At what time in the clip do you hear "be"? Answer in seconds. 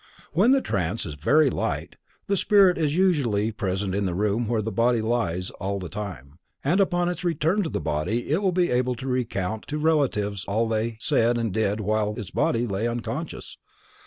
8.51-8.71